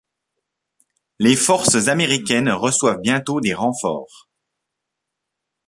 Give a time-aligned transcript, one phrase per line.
[1.19, 4.27] Les forces américaines reçoivent bientôt des renforts.